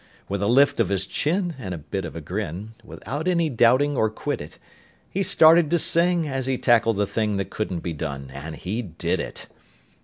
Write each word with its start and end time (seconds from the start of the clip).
With 0.27 0.41
a 0.41 0.47
lift 0.47 0.79
of 0.79 0.89
his 0.89 1.05
chin 1.05 1.53
and 1.59 1.75
a 1.75 1.77
bit 1.77 2.05
of 2.05 2.15
a 2.15 2.21
grin, 2.21 2.71
Without 2.83 3.27
any 3.27 3.51
doubting 3.51 3.95
or 3.95 4.09
quiddit, 4.09 4.57
He 5.11 5.21
started 5.21 5.69
to 5.69 5.77
sing 5.77 6.27
as 6.27 6.47
he 6.47 6.57
tackled 6.57 6.97
the 6.97 7.05
thing 7.05 7.37
That 7.37 7.51
couldn't 7.51 7.81
be 7.81 7.93
done, 7.93 8.31
and 8.33 8.55
he 8.55 8.81
did 8.81 9.19
it. 9.19 9.45